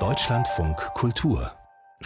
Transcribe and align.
Deutschlandfunk 0.00 0.76
Kultur 0.94 1.52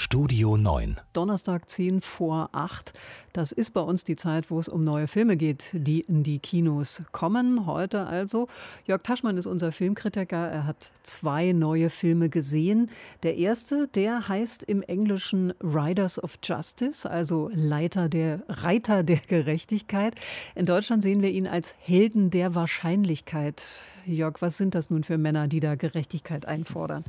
Studio 0.01 0.57
9. 0.57 0.95
Donnerstag 1.13 1.69
10 1.69 2.03
vor 2.03 2.51
8. 2.53 2.93
Das 3.33 3.51
ist 3.51 3.73
bei 3.73 3.81
uns 3.81 4.05
die 4.05 4.15
Zeit, 4.15 4.49
wo 4.49 4.61
es 4.61 4.69
um 4.69 4.85
neue 4.85 5.09
Filme 5.09 5.37
geht, 5.37 5.71
die 5.73 6.03
in 6.03 6.23
die 6.23 6.39
Kinos 6.39 7.03
kommen. 7.11 7.67
Heute 7.67 8.07
also. 8.07 8.47
Jörg 8.85 9.03
Taschmann 9.03 9.37
ist 9.37 9.47
unser 9.47 9.73
Filmkritiker. 9.73 10.37
Er 10.37 10.67
hat 10.69 10.93
zwei 11.03 11.51
neue 11.51 11.91
Filme 11.91 12.29
gesehen. 12.29 12.93
Der 13.25 13.39
erste, 13.39 13.89
der 13.89 14.29
heißt 14.29 14.63
im 14.63 14.83
Englischen 14.83 15.53
Riders 15.61 16.23
of 16.23 16.39
Justice, 16.45 17.11
also 17.11 17.51
Leiter 17.53 18.09
der, 18.09 18.45
Reiter 18.49 19.03
der 19.03 19.19
Gerechtigkeit. 19.27 20.15
In 20.55 20.65
Deutschland 20.65 21.03
sehen 21.03 21.25
wir 21.25 21.31
ihn 21.33 21.49
als 21.49 21.75
Helden 21.81 22.31
der 22.31 22.55
Wahrscheinlichkeit. 22.55 23.83
Jörg, 24.07 24.41
was 24.43 24.59
sind 24.59 24.77
das 24.77 24.91
nun 24.91 25.03
für 25.03 25.19
Männer, 25.19 25.49
die 25.49 25.59
da 25.59 25.75
Gerechtigkeit 25.75 26.47
einfordern? 26.47 27.03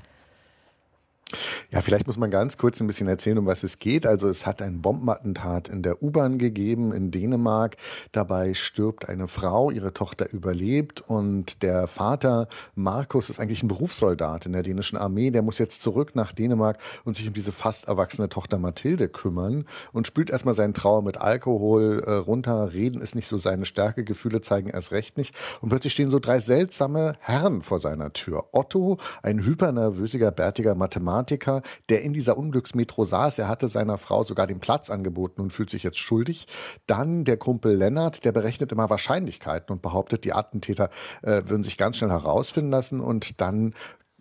Ja, 1.72 1.82
vielleicht 1.82 2.08
muss 2.08 2.18
man 2.18 2.32
ganz 2.32 2.58
kurz 2.58 2.82
ein 2.82 2.88
bisschen 2.88 3.08
erzählen, 3.08 3.38
um 3.38 3.46
was 3.46 3.62
es 3.62 3.78
geht. 3.78 4.08
Also 4.08 4.28
es 4.28 4.48
hat 4.48 4.64
ein 4.64 4.82
Bombenattentat 4.82 5.68
in 5.68 5.84
der 5.84 6.02
U-Bahn 6.02 6.40
gegeben 6.40 6.92
in 6.92 7.12
Dänemark. 7.12 7.78
Dabei 8.12 8.56
stirbt 8.56 9.08
eine 9.08 9.28
Frau, 9.28 9.70
ihre 9.70 9.94
Tochter 9.94 10.34
überlebt 10.34 11.02
und 11.02 11.62
der 11.62 11.86
Vater 11.86 12.48
Markus 12.74 13.30
ist 13.30 13.40
eigentlich 13.40 13.62
ein 13.62 13.68
Berufssoldat 13.68 14.48
in 14.48 14.54
der 14.54 14.64
dänischen 14.64 14.98
Armee. 14.98 15.30
Der 15.30 15.44
muss 15.44 15.60
jetzt 15.60 15.84
zurück 15.84 16.16
nach 16.16 16.32
Dänemark 16.32 16.80
und 17.04 17.16
sich 17.16 17.28
um 17.28 17.36
diese 17.36 17.52
fast 17.52 17.88
erwachsene 17.88 18.30
Tochter 18.30 18.58
Mathilde 18.58 19.08
kümmern 19.08 19.66
und 19.94 20.08
spült 20.08 20.32
erstmal 20.32 20.56
seinen 20.56 20.74
Trauer 20.74 21.04
mit 21.04 21.18
Alkohol 21.22 22.02
äh, 22.04 22.14
runter. 22.14 22.74
Reden 22.74 23.00
ist 23.00 23.14
nicht 23.14 23.28
so 23.28 23.38
seine 23.38 23.66
Stärke, 23.66 24.04
Gefühle 24.04 24.42
zeigen 24.42 24.72
erst 24.72 24.92
recht 24.92 25.18
nicht. 25.18 25.36
Und 25.62 25.70
plötzlich 25.70 25.94
stehen 25.94 26.10
so 26.10 26.18
drei 26.18 26.40
seltsame 26.40 27.14
Herren 27.20 27.62
vor 27.62 27.80
seiner 27.80 28.12
Tür. 28.12 28.46
Otto, 28.54 28.98
ein 29.22 29.46
hypernervösiger, 29.46 30.32
bärtiger 30.32 30.74
Mathematiker, 30.74 31.59
Der 31.90 32.02
in 32.04 32.14
dieser 32.14 32.38
Unglücksmetro 32.38 33.04
saß. 33.04 33.40
Er 33.40 33.48
hatte 33.48 33.68
seiner 33.68 33.98
Frau 33.98 34.24
sogar 34.24 34.48
den 34.48 34.60
Platz 34.60 34.90
angeboten 34.90 35.42
und 35.42 35.52
fühlt 35.52 35.70
sich 35.70 35.84
jetzt 35.84 36.00
schuldig. 36.00 36.48
Dann 36.88 37.24
der 37.26 37.38
Kumpel 37.38 37.76
Lennart, 37.76 38.26
der 38.26 38.32
berechnet 38.32 38.72
immer 38.72 38.90
Wahrscheinlichkeiten 38.90 39.74
und 39.74 39.82
behauptet, 39.82 40.24
die 40.24 40.34
Attentäter 40.34 40.90
äh, 41.22 41.44
würden 41.46 41.64
sich 41.64 41.78
ganz 41.78 41.98
schnell 41.98 42.12
herausfinden 42.12 42.72
lassen. 42.72 43.00
Und 43.00 43.42
dann 43.42 43.74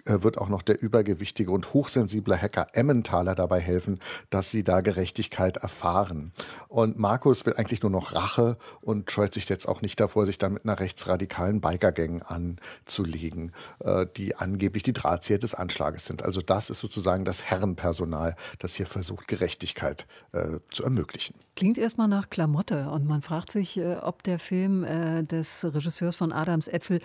wird 0.09 0.39
auch 0.39 0.48
noch 0.48 0.62
der 0.62 0.81
übergewichtige 0.83 1.51
und 1.51 1.73
hochsensible 1.75 2.41
Hacker 2.41 2.69
Emmentaler 2.73 3.34
dabei 3.34 3.61
helfen, 3.61 4.01
dass 4.31 4.51
sie 4.51 4.64
da 4.64 4.81
Gerechtigkeit 4.81 5.59
erfahren. 5.59 6.33
Und 6.69 6.98
Markus 6.98 7.47
will 7.47 7.55
eigentlich 7.55 7.83
nur 7.83 7.91
noch 7.91 8.14
Rache 8.14 8.56
und 8.81 9.11
scheut 9.11 9.34
sich 9.34 9.48
jetzt 9.48 9.67
auch 9.67 9.83
nicht 9.83 10.01
davor, 10.01 10.27
sich 10.27 10.39
dann 10.39 10.55
mit 10.55 10.64
einer 10.64 10.79
rechtsradikalen 10.79 11.61
Bikergang 11.61 12.23
anzulegen, 12.23 13.53
äh, 13.81 14.06
die 14.17 14.36
angeblich 14.36 14.83
die 14.83 14.92
Drahtzieher 14.92 15.39
des 15.39 15.55
Anschlages 15.55 16.06
sind. 16.06 16.25
Also 16.25 16.41
das 16.41 16.70
ist 16.70 16.81
sozusagen 16.81 17.25
das 17.25 17.45
Herrenpersonal, 17.45 18.36
das 18.59 18.75
hier 18.75 18.86
versucht, 18.86 19.29
Gerechtigkeit 19.29 20.06
äh, 20.33 20.59
zu 20.70 20.84
ermöglichen. 20.84 21.34
Klingt 21.56 21.79
erstmal 21.79 22.09
nach 22.09 22.31
Klamotte 22.31 22.89
und 22.91 23.06
man 23.06 23.20
fragt 23.20 23.51
sich, 23.51 23.81
ob 24.03 24.23
der 24.23 24.39
Film 24.39 24.86
des 25.27 25.64
Regisseurs 25.64 26.14
von 26.14 26.33
Adams 26.33 26.69
Äpfel 26.69 27.01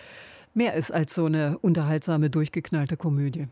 mehr 0.54 0.74
ist 0.74 0.92
als 0.92 1.16
so 1.16 1.26
eine 1.26 1.58
unterhaltsame, 1.60 2.30
durchgeknallte 2.30 2.98
Komödie. 2.98 3.48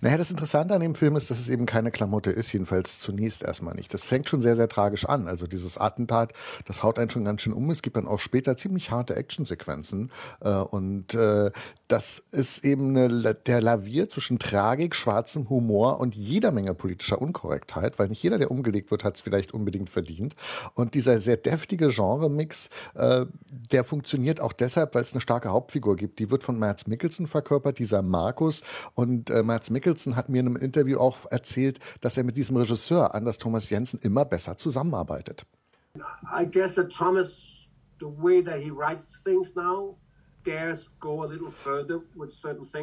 Naja, 0.00 0.16
das 0.16 0.30
Interessante 0.30 0.74
an 0.74 0.80
dem 0.80 0.94
Film 0.94 1.16
ist, 1.16 1.30
dass 1.30 1.38
es 1.38 1.48
eben 1.48 1.66
keine 1.66 1.90
Klamotte 1.90 2.30
ist, 2.30 2.52
jedenfalls 2.52 2.98
zunächst 2.98 3.42
erstmal 3.42 3.74
nicht. 3.74 3.92
Das 3.92 4.04
fängt 4.04 4.28
schon 4.28 4.40
sehr, 4.40 4.56
sehr 4.56 4.68
tragisch 4.68 5.04
an. 5.06 5.28
Also 5.28 5.46
dieses 5.46 5.78
Attentat, 5.78 6.32
das 6.66 6.82
haut 6.82 6.98
einen 6.98 7.10
schon 7.10 7.24
ganz 7.24 7.42
schön 7.42 7.52
um. 7.52 7.70
Es 7.70 7.82
gibt 7.82 7.96
dann 7.96 8.08
auch 8.08 8.20
später 8.20 8.56
ziemlich 8.56 8.90
harte 8.90 9.16
Actionsequenzen. 9.16 10.10
Äh, 10.40 10.54
und 10.54 11.14
äh, 11.14 11.50
das 11.88 12.22
ist 12.30 12.64
eben 12.64 12.96
eine, 12.96 13.34
der 13.34 13.60
Lavier 13.60 14.08
zwischen 14.08 14.38
Tragik, 14.38 14.94
schwarzem 14.94 15.50
Humor 15.50 16.00
und 16.00 16.14
jeder 16.14 16.50
Menge 16.50 16.74
politischer 16.74 17.20
Unkorrektheit, 17.20 17.98
weil 17.98 18.08
nicht 18.08 18.22
jeder, 18.22 18.38
der 18.38 18.50
umgelegt 18.50 18.90
wird, 18.90 19.04
hat 19.04 19.16
es 19.16 19.20
vielleicht 19.20 19.52
unbedingt 19.52 19.90
verdient. 19.90 20.34
Und 20.74 20.94
dieser 20.94 21.18
sehr 21.18 21.36
deftige 21.36 21.88
Genremix, 21.88 22.70
äh, 22.94 23.26
der 23.50 23.84
funktioniert 23.84 24.40
auch 24.40 24.52
deshalb, 24.52 24.94
weil 24.94 25.02
es 25.02 25.12
eine 25.12 25.20
starke 25.20 25.50
Hauptfigur 25.50 25.96
gibt. 25.96 26.18
Die 26.18 26.30
wird 26.30 26.44
von 26.44 26.58
Mads 26.58 26.86
Mikkelsen 26.86 27.26
verkörpert, 27.26 27.78
dieser 27.78 28.02
Markus. 28.02 28.62
Und 28.94 29.28
äh, 29.28 29.42
Mads 29.42 29.70
Mikkelsen 29.70 29.81
hat 30.16 30.28
mir 30.28 30.40
in 30.40 30.46
einem 30.46 30.56
Interview 30.56 30.98
auch 30.98 31.30
erzählt, 31.30 31.78
dass 32.00 32.16
er 32.16 32.24
mit 32.24 32.36
diesem 32.36 32.56
Regisseur 32.56 33.14
Anders 33.14 33.38
Thomas 33.38 33.70
Jensen 33.70 34.00
immer 34.02 34.24
besser 34.24 34.56
zusammenarbeitet. 34.56 35.44
I 36.34 36.44
guess 36.44 36.74
that 36.76 36.90
Thomas, 36.90 37.68
the 38.00 38.06
way 38.06 38.42
that 38.42 38.60
he 38.60 38.70
writes 38.70 39.22
things 39.24 39.54
now, 39.54 39.98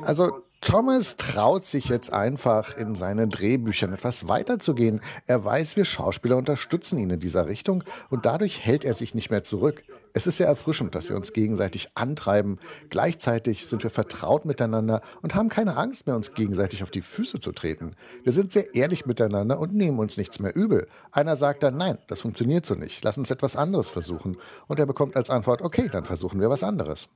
also 0.04 0.42
Thomas 0.62 1.18
traut 1.18 1.66
sich 1.66 1.90
jetzt 1.90 2.12
einfach 2.12 2.76
in 2.78 2.96
seinen 2.96 3.30
Drehbüchern 3.30 3.94
etwas 3.94 4.28
weiterzugehen. 4.28 5.02
Er 5.26 5.44
weiß, 5.44 5.76
wir 5.76 5.86
Schauspieler 5.86 6.38
unterstützen 6.38 6.98
ihn 7.00 7.10
in 7.10 7.20
dieser 7.20 7.48
Richtung 7.48 7.84
und 8.10 8.26
dadurch 8.26 8.66
hält 8.66 8.84
er 8.84 8.94
sich 8.94 9.16
nicht 9.16 9.30
mehr 9.30 9.44
zurück. 9.44 9.84
Es 10.14 10.28
ist 10.28 10.38
sehr 10.38 10.48
erfrischend, 10.48 10.96
dass 10.96 11.10
wir 11.10 11.16
uns 11.16 11.34
gegenseitig 11.34 11.90
antreiben. 11.96 12.60
Gleichzeitig 12.90 13.68
sind 13.68 13.84
wir 13.84 13.90
vertraut 13.90 14.46
miteinander 14.46 15.02
und 15.22 15.36
haben 15.36 15.50
keine 15.50 15.78
Angst 15.78 16.08
mehr, 16.08 16.16
uns 16.16 16.34
gegenseitig 16.34 16.84
auf 16.84 16.92
die 16.92 17.02
Füße 17.02 17.40
zu 17.40 17.52
treten. 17.52 17.96
Wir 18.24 18.34
sind 18.34 18.52
sehr 18.52 18.74
ehrlich 18.76 19.06
miteinander 19.06 19.60
und 19.60 19.74
nehmen 19.74 20.00
uns 20.00 20.18
nichts 20.18 20.40
mehr 20.40 20.56
übel. 20.56 20.88
Einer 21.12 21.36
sagt 21.36 21.64
dann, 21.64 21.78
nein, 21.78 22.00
das 22.08 22.22
funktioniert 22.22 22.66
so 22.66 22.76
nicht. 22.76 23.04
Lass 23.04 23.18
uns 23.18 23.32
etwas 23.32 23.56
anderes 23.56 23.90
versuchen. 23.90 24.38
Und 24.68 24.80
er 24.80 24.86
bekommt 24.86 25.16
als 25.16 25.30
Antwort, 25.30 25.62
okay, 25.62 25.90
dann 25.92 26.06
versuchen 26.06 26.42
wir 26.42 26.50
was 26.50 26.64
anderes. 26.64 27.08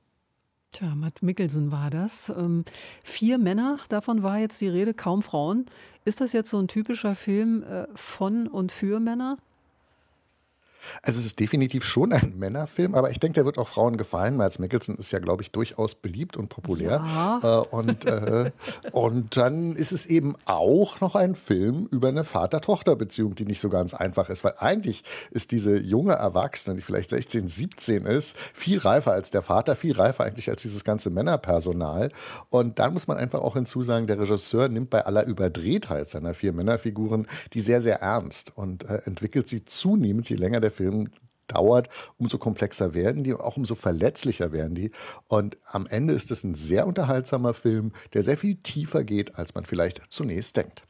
Tja, 0.74 0.92
Matt 0.96 1.22
Mikkelsen 1.22 1.70
war 1.70 1.88
das. 1.88 2.30
Ähm, 2.30 2.64
vier 3.04 3.38
Männer, 3.38 3.78
davon 3.90 4.24
war 4.24 4.38
jetzt 4.38 4.60
die 4.60 4.66
Rede, 4.66 4.92
kaum 4.92 5.22
Frauen. 5.22 5.66
Ist 6.04 6.20
das 6.20 6.32
jetzt 6.32 6.50
so 6.50 6.58
ein 6.58 6.66
typischer 6.66 7.14
Film 7.14 7.62
äh, 7.62 7.86
von 7.94 8.48
und 8.48 8.72
für 8.72 8.98
Männer? 8.98 9.38
Also 11.04 11.20
es 11.20 11.26
ist 11.26 11.40
definitiv 11.40 11.84
schon 11.84 12.12
ein 12.12 12.34
Männerfilm, 12.38 12.94
aber 12.94 13.10
ich 13.10 13.20
denke, 13.20 13.34
der 13.34 13.44
wird 13.44 13.58
auch 13.58 13.68
Frauen 13.68 13.96
gefallen. 13.96 14.36
Miles 14.36 14.58
Mickelson 14.58 14.96
ist 14.96 15.12
ja, 15.12 15.18
glaube 15.18 15.42
ich, 15.42 15.50
durchaus 15.50 15.94
beliebt 15.94 16.36
und 16.36 16.48
populär. 16.48 17.02
Ja. 17.04 17.40
Äh, 17.42 17.66
und, 17.68 18.04
äh, 18.06 18.50
und 18.92 19.36
dann 19.36 19.76
ist 19.76 19.92
es 19.92 20.06
eben 20.06 20.36
auch 20.46 21.00
noch 21.00 21.14
ein 21.14 21.34
Film 21.34 21.88
über 21.90 22.08
eine 22.08 22.24
Vater-Tochter-Beziehung, 22.24 23.34
die 23.34 23.44
nicht 23.44 23.60
so 23.60 23.68
ganz 23.68 23.94
einfach 23.94 24.30
ist, 24.30 24.44
weil 24.44 24.54
eigentlich 24.58 25.04
ist 25.30 25.50
diese 25.50 25.78
junge 25.78 26.14
Erwachsene, 26.14 26.76
die 26.76 26.82
vielleicht 26.82 27.10
16, 27.10 27.48
17 27.48 28.06
ist, 28.06 28.36
viel 28.38 28.78
reifer 28.78 29.12
als 29.12 29.30
der 29.30 29.42
Vater, 29.42 29.76
viel 29.76 29.92
reifer 29.92 30.24
eigentlich 30.24 30.48
als 30.48 30.62
dieses 30.62 30.84
ganze 30.84 31.10
Männerpersonal. 31.10 32.10
Und 32.48 32.78
dann 32.78 32.92
muss 32.92 33.06
man 33.06 33.18
einfach 33.18 33.40
auch 33.40 33.54
hinzusagen, 33.54 34.06
der 34.06 34.18
Regisseur 34.18 34.68
nimmt 34.68 34.90
bei 34.90 35.04
aller 35.04 35.26
Überdrehtheit 35.26 36.08
seiner 36.08 36.34
vier 36.34 36.52
Männerfiguren 36.52 37.26
die 37.52 37.60
sehr, 37.60 37.80
sehr 37.80 38.00
ernst 38.00 38.56
und 38.56 38.88
äh, 38.88 39.02
entwickelt 39.04 39.48
sie 39.48 39.64
zunehmend, 39.64 40.28
je 40.28 40.36
länger 40.36 40.60
der 40.60 40.70
Film 40.70 40.93
dauert, 41.46 41.88
umso 42.18 42.38
komplexer 42.38 42.94
werden 42.94 43.22
die 43.24 43.32
und 43.32 43.40
auch 43.40 43.56
umso 43.56 43.74
verletzlicher 43.74 44.52
werden 44.52 44.74
die. 44.74 44.90
Und 45.28 45.56
am 45.66 45.86
Ende 45.86 46.14
ist 46.14 46.30
es 46.30 46.44
ein 46.44 46.54
sehr 46.54 46.86
unterhaltsamer 46.86 47.54
Film, 47.54 47.92
der 48.12 48.22
sehr 48.22 48.38
viel 48.38 48.56
tiefer 48.56 49.04
geht, 49.04 49.38
als 49.38 49.54
man 49.54 49.64
vielleicht 49.64 50.02
zunächst 50.08 50.56
denkt. 50.56 50.82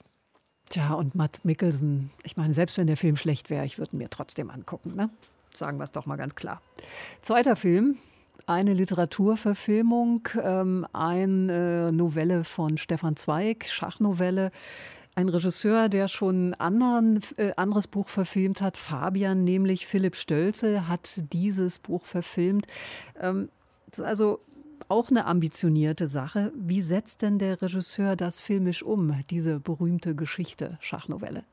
Tja, 0.70 0.94
und 0.94 1.14
Matt 1.14 1.40
Mickelson, 1.44 2.10
ich 2.22 2.36
meine, 2.36 2.52
selbst 2.52 2.78
wenn 2.78 2.86
der 2.86 2.96
Film 2.96 3.16
schlecht 3.16 3.50
wäre, 3.50 3.66
ich 3.66 3.78
würde 3.78 3.94
ihn 3.94 3.98
mir 3.98 4.10
trotzdem 4.10 4.50
angucken. 4.50 4.94
Ne? 4.94 5.10
Sagen 5.52 5.78
wir 5.78 5.84
es 5.84 5.92
doch 5.92 6.06
mal 6.06 6.16
ganz 6.16 6.34
klar. 6.34 6.62
Zweiter 7.20 7.54
Film, 7.54 7.98
eine 8.46 8.72
Literaturverfilmung, 8.72 10.28
ähm, 10.42 10.86
eine 10.92 11.92
Novelle 11.92 12.44
von 12.44 12.76
Stefan 12.76 13.16
Zweig, 13.16 13.66
Schachnovelle 13.66 14.50
ein 15.14 15.28
Regisseur, 15.28 15.88
der 15.88 16.08
schon 16.08 16.54
ein 16.54 17.20
äh, 17.36 17.52
anderes 17.56 17.86
Buch 17.88 18.08
verfilmt 18.08 18.60
hat, 18.60 18.76
Fabian, 18.76 19.44
nämlich 19.44 19.86
Philipp 19.86 20.16
Stölzel, 20.16 20.88
hat 20.88 21.22
dieses 21.32 21.78
Buch 21.78 22.04
verfilmt. 22.04 22.66
Ähm, 23.20 23.48
also 23.98 24.40
auch 24.88 25.10
eine 25.10 25.26
ambitionierte 25.26 26.06
Sache. 26.08 26.52
Wie 26.56 26.82
setzt 26.82 27.22
denn 27.22 27.38
der 27.38 27.62
Regisseur 27.62 28.16
das 28.16 28.40
filmisch 28.40 28.82
um, 28.82 29.22
diese 29.30 29.60
berühmte 29.60 30.14
Geschichte, 30.14 30.78
Schachnovelle? 30.80 31.44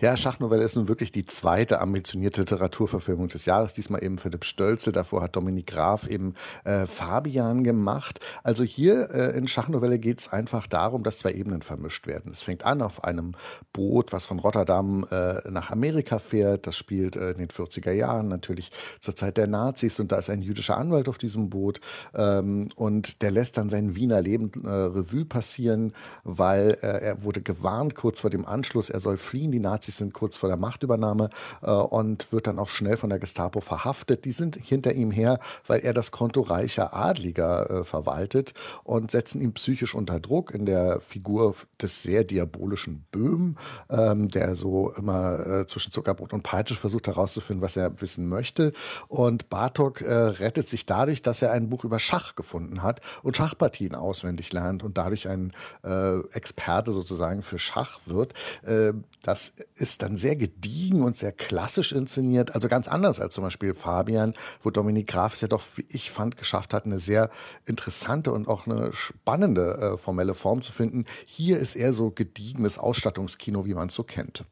Ja, 0.00 0.16
Schachnovelle 0.16 0.62
ist 0.62 0.76
nun 0.76 0.88
wirklich 0.88 1.12
die 1.12 1.24
zweite 1.24 1.80
ambitionierte 1.80 2.42
Literaturverfilmung 2.42 3.28
des 3.28 3.46
Jahres. 3.46 3.74
Diesmal 3.74 4.02
eben 4.02 4.18
Philipp 4.18 4.44
Stölzel. 4.44 4.92
Davor 4.92 5.22
hat 5.22 5.36
Dominik 5.36 5.66
Graf 5.66 6.06
eben 6.06 6.34
äh, 6.64 6.86
Fabian 6.86 7.64
gemacht. 7.64 8.20
Also 8.42 8.64
hier 8.64 9.10
äh, 9.10 9.36
in 9.36 9.48
Schachnovelle 9.48 9.98
geht 9.98 10.20
es 10.20 10.32
einfach 10.32 10.66
darum, 10.66 11.02
dass 11.02 11.18
zwei 11.18 11.32
Ebenen 11.32 11.62
vermischt 11.62 12.06
werden. 12.06 12.32
Es 12.32 12.42
fängt 12.42 12.64
an 12.64 12.82
auf 12.82 13.04
einem 13.04 13.34
Boot, 13.72 14.12
was 14.12 14.26
von 14.26 14.38
Rotterdam 14.38 15.06
äh, 15.10 15.48
nach 15.50 15.70
Amerika 15.70 16.18
fährt. 16.18 16.66
Das 16.66 16.76
spielt 16.76 17.16
äh, 17.16 17.32
in 17.32 17.38
den 17.38 17.48
40er 17.48 17.92
Jahren 17.92 18.28
natürlich 18.28 18.70
zur 19.00 19.16
Zeit 19.16 19.36
der 19.36 19.46
Nazis. 19.46 20.00
Und 20.00 20.12
da 20.12 20.18
ist 20.18 20.30
ein 20.30 20.42
jüdischer 20.42 20.76
Anwalt 20.76 21.08
auf 21.08 21.18
diesem 21.18 21.50
Boot. 21.50 21.80
Ähm, 22.14 22.68
und 22.76 23.22
der 23.22 23.30
lässt 23.30 23.56
dann 23.56 23.68
sein 23.68 23.94
Wiener 23.94 24.22
Leben 24.22 24.50
äh, 24.64 24.68
Revue 24.68 25.24
passieren, 25.24 25.92
weil 26.24 26.78
äh, 26.82 26.86
er 26.86 27.24
wurde 27.24 27.40
gewarnt 27.40 27.94
kurz 27.94 28.20
vor 28.20 28.30
dem 28.30 28.46
Anschluss, 28.46 28.90
er 28.90 29.00
soll 29.00 29.16
fliehen. 29.16 29.52
Die 29.52 29.60
Nazis 29.68 29.98
sind 29.98 30.14
kurz 30.14 30.36
vor 30.36 30.48
der 30.48 30.58
Machtübernahme 30.58 31.30
äh, 31.62 31.70
und 31.70 32.32
wird 32.32 32.46
dann 32.46 32.58
auch 32.58 32.68
schnell 32.68 32.96
von 32.96 33.10
der 33.10 33.18
Gestapo 33.18 33.60
verhaftet. 33.60 34.24
Die 34.24 34.32
sind 34.32 34.56
hinter 34.56 34.94
ihm 34.94 35.10
her, 35.10 35.38
weil 35.66 35.80
er 35.80 35.92
das 35.92 36.10
Konto 36.10 36.40
reicher 36.40 36.94
Adliger 36.94 37.70
äh, 37.70 37.84
verwaltet 37.84 38.54
und 38.84 39.10
setzen 39.10 39.40
ihn 39.40 39.52
psychisch 39.52 39.94
unter 39.94 40.20
Druck 40.20 40.54
in 40.54 40.66
der 40.66 41.00
Figur 41.00 41.54
des 41.80 42.02
sehr 42.02 42.24
diabolischen 42.24 43.04
Böhm, 43.10 43.56
ähm, 43.90 44.28
der 44.28 44.56
so 44.56 44.92
immer 44.92 45.46
äh, 45.46 45.66
zwischen 45.66 45.92
Zuckerbrot 45.92 46.32
und 46.32 46.42
Peitsche 46.42 46.74
versucht 46.74 47.06
herauszufinden, 47.06 47.62
was 47.62 47.76
er 47.76 48.00
wissen 48.00 48.28
möchte. 48.28 48.72
Und 49.08 49.48
Bartok 49.50 50.00
äh, 50.00 50.12
rettet 50.12 50.68
sich 50.68 50.86
dadurch, 50.86 51.22
dass 51.22 51.42
er 51.42 51.52
ein 51.52 51.68
Buch 51.68 51.84
über 51.84 51.98
Schach 51.98 52.34
gefunden 52.36 52.82
hat 52.82 53.00
und 53.22 53.36
Schachpartien 53.36 53.94
auswendig 53.94 54.52
lernt 54.52 54.82
und 54.82 54.96
dadurch 54.96 55.28
ein 55.28 55.52
äh, 55.84 56.18
Experte 56.32 56.92
sozusagen 56.92 57.42
für 57.42 57.58
Schach 57.58 58.00
wird. 58.06 58.34
Äh, 58.62 58.92
das 59.22 59.52
ist 59.74 60.02
dann 60.02 60.16
sehr 60.16 60.36
gediegen 60.36 61.02
und 61.02 61.16
sehr 61.16 61.32
klassisch 61.32 61.92
inszeniert, 61.92 62.54
also 62.54 62.68
ganz 62.68 62.88
anders 62.88 63.20
als 63.20 63.34
zum 63.34 63.44
Beispiel 63.44 63.74
Fabian, 63.74 64.34
wo 64.62 64.70
Dominik 64.70 65.06
Graf 65.06 65.34
es 65.34 65.40
ja 65.40 65.48
doch, 65.48 65.62
wie 65.76 65.86
ich 65.88 66.10
fand, 66.10 66.36
geschafft 66.36 66.74
hat, 66.74 66.86
eine 66.86 66.98
sehr 66.98 67.30
interessante 67.66 68.32
und 68.32 68.48
auch 68.48 68.66
eine 68.66 68.92
spannende 68.92 69.94
äh, 69.94 69.98
formelle 69.98 70.34
Form 70.34 70.62
zu 70.62 70.72
finden. 70.72 71.04
Hier 71.24 71.58
ist 71.58 71.76
eher 71.76 71.92
so 71.92 72.10
gediegenes 72.10 72.78
Ausstattungskino, 72.78 73.64
wie 73.64 73.74
man 73.74 73.88
es 73.88 73.94
so 73.94 74.04
kennt. 74.04 74.44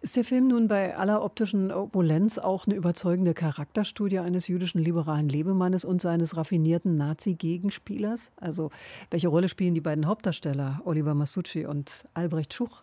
Ist 0.00 0.16
der 0.16 0.24
Film 0.24 0.48
nun 0.48 0.68
bei 0.68 0.96
aller 0.96 1.22
optischen 1.22 1.70
Opulenz 1.70 2.38
auch 2.38 2.66
eine 2.66 2.74
überzeugende 2.74 3.34
Charakterstudie 3.34 4.18
eines 4.18 4.48
jüdischen 4.48 4.82
liberalen 4.82 5.28
Lebemannes 5.28 5.84
und 5.84 6.00
seines 6.00 6.36
raffinierten 6.36 6.96
Nazi-Gegenspielers? 6.96 8.32
Also, 8.36 8.70
welche 9.10 9.28
Rolle 9.28 9.50
spielen 9.50 9.74
die 9.74 9.82
beiden 9.82 10.06
Hauptdarsteller, 10.06 10.80
Oliver 10.84 11.14
Masucci 11.14 11.66
und 11.66 12.04
Albrecht 12.14 12.54
Schuch? 12.54 12.82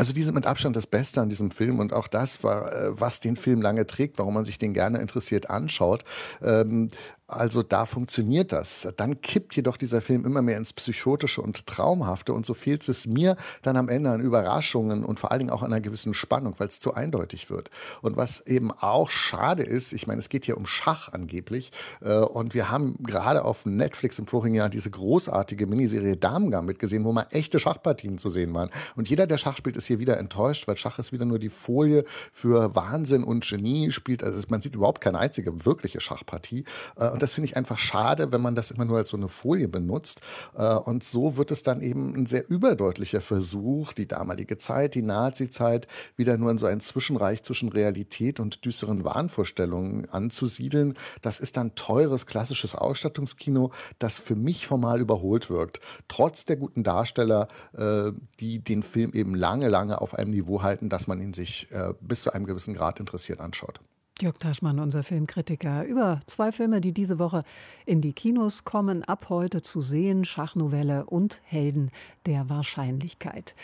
Also 0.00 0.14
die 0.14 0.22
sind 0.22 0.34
mit 0.34 0.46
Abstand 0.46 0.76
das 0.76 0.86
Beste 0.86 1.20
an 1.20 1.28
diesem 1.28 1.50
Film 1.50 1.78
und 1.78 1.92
auch 1.92 2.08
das, 2.08 2.42
äh, 2.42 2.48
was 2.92 3.20
den 3.20 3.36
Film 3.36 3.60
lange 3.60 3.86
trägt, 3.86 4.18
warum 4.18 4.32
man 4.32 4.46
sich 4.46 4.56
den 4.56 4.72
gerne 4.72 4.98
interessiert 4.98 5.50
anschaut. 5.50 6.04
Ähm, 6.42 6.88
also 7.30 7.62
da 7.62 7.86
funktioniert 7.86 8.50
das. 8.50 8.88
Dann 8.96 9.20
kippt 9.20 9.54
jedoch 9.54 9.76
dieser 9.76 10.00
Film 10.00 10.24
immer 10.24 10.42
mehr 10.42 10.56
ins 10.56 10.72
Psychotische 10.72 11.40
und 11.42 11.66
Traumhafte 11.66 12.32
und 12.32 12.44
so 12.44 12.54
fehlt 12.54 12.88
es 12.88 13.06
mir 13.06 13.36
dann 13.62 13.76
am 13.76 13.88
Ende 13.88 14.10
an 14.10 14.20
Überraschungen 14.20 15.04
und 15.04 15.20
vor 15.20 15.30
allen 15.30 15.40
Dingen 15.40 15.50
auch 15.50 15.62
an 15.62 15.72
einer 15.72 15.80
gewissen 15.80 16.12
Spannung, 16.12 16.54
weil 16.58 16.66
es 16.66 16.80
zu 16.80 16.92
eindeutig 16.92 17.48
wird. 17.48 17.70
Und 18.02 18.16
was 18.16 18.40
eben 18.40 18.72
auch 18.72 19.10
schade 19.10 19.62
ist, 19.62 19.92
ich 19.92 20.08
meine, 20.08 20.18
es 20.18 20.28
geht 20.28 20.44
hier 20.44 20.56
um 20.56 20.66
Schach 20.66 21.12
angeblich 21.12 21.70
äh, 22.00 22.16
und 22.16 22.54
wir 22.54 22.68
haben 22.68 22.96
gerade 23.00 23.44
auf 23.44 23.64
Netflix 23.64 24.18
im 24.18 24.26
vorigen 24.26 24.56
Jahr 24.56 24.68
diese 24.68 24.90
großartige 24.90 25.66
Miniserie 25.66 26.16
Damengam 26.16 26.66
mitgesehen, 26.66 27.04
wo 27.04 27.12
mal 27.12 27.26
echte 27.30 27.60
Schachpartien 27.60 28.18
zu 28.18 28.30
sehen 28.30 28.52
waren. 28.54 28.70
Und 28.96 29.08
jeder, 29.08 29.28
der 29.28 29.36
Schach 29.36 29.56
spielt, 29.56 29.76
ist 29.76 29.89
hier 29.90 29.98
wieder 29.98 30.18
enttäuscht, 30.18 30.68
weil 30.68 30.76
Schach 30.76 30.98
ist 30.98 31.12
wieder 31.12 31.24
nur 31.24 31.38
die 31.40 31.48
Folie 31.48 32.04
für 32.32 32.74
Wahnsinn 32.76 33.24
und 33.24 33.44
Genie 33.44 33.90
spielt. 33.90 34.22
Also 34.22 34.40
man 34.48 34.62
sieht 34.62 34.76
überhaupt 34.76 35.00
keine 35.00 35.18
einzige 35.18 35.64
wirkliche 35.64 36.00
Schachpartie. 36.00 36.64
Äh, 36.96 37.10
und 37.10 37.22
das 37.22 37.34
finde 37.34 37.46
ich 37.46 37.56
einfach 37.56 37.78
schade, 37.78 38.30
wenn 38.30 38.40
man 38.40 38.54
das 38.54 38.70
immer 38.70 38.84
nur 38.84 38.98
als 38.98 39.10
so 39.10 39.16
eine 39.16 39.28
Folie 39.28 39.68
benutzt. 39.68 40.20
Äh, 40.56 40.74
und 40.74 41.02
so 41.02 41.36
wird 41.36 41.50
es 41.50 41.62
dann 41.62 41.80
eben 41.80 42.14
ein 42.14 42.26
sehr 42.26 42.48
überdeutlicher 42.48 43.20
Versuch, 43.20 43.92
die 43.92 44.06
damalige 44.06 44.58
Zeit, 44.58 44.94
die 44.94 45.02
Nazi-Zeit, 45.02 45.88
wieder 46.16 46.36
nur 46.36 46.50
in 46.50 46.58
so 46.58 46.66
ein 46.66 46.80
Zwischenreich 46.80 47.42
zwischen 47.42 47.68
Realität 47.68 48.38
und 48.38 48.64
düsteren 48.64 49.04
Wahnvorstellungen 49.04 50.08
anzusiedeln. 50.10 50.94
Das 51.22 51.40
ist 51.40 51.56
dann 51.56 51.74
teures, 51.74 52.26
klassisches 52.26 52.74
Ausstattungskino, 52.74 53.72
das 53.98 54.18
für 54.18 54.36
mich 54.36 54.66
formal 54.66 55.00
überholt 55.00 55.50
wirkt. 55.50 55.80
Trotz 56.06 56.44
der 56.44 56.56
guten 56.56 56.84
Darsteller, 56.84 57.48
äh, 57.72 58.12
die 58.38 58.62
den 58.62 58.82
Film 58.82 59.12
eben 59.12 59.34
lange, 59.34 59.68
lange 59.80 60.00
auf 60.00 60.14
einem 60.14 60.30
Niveau 60.30 60.62
halten, 60.62 60.88
dass 60.88 61.06
man 61.06 61.20
ihn 61.20 61.32
sich 61.32 61.66
äh, 61.70 61.94
bis 62.00 62.22
zu 62.22 62.32
einem 62.32 62.46
gewissen 62.46 62.74
Grad 62.74 63.00
interessiert 63.00 63.40
anschaut. 63.40 63.80
Jörg 64.20 64.36
Taschmann, 64.38 64.78
unser 64.78 65.02
Filmkritiker, 65.02 65.84
über 65.84 66.20
zwei 66.26 66.52
Filme, 66.52 66.82
die 66.82 66.92
diese 66.92 67.18
Woche 67.18 67.42
in 67.86 68.02
die 68.02 68.12
Kinos 68.12 68.64
kommen, 68.64 69.02
ab 69.02 69.30
heute 69.30 69.62
zu 69.62 69.80
sehen, 69.80 70.26
Schachnovelle 70.26 71.06
und 71.06 71.40
Helden 71.44 71.90
der 72.26 72.50
Wahrscheinlichkeit. 72.50 73.54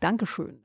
Dankeschön. 0.00 0.58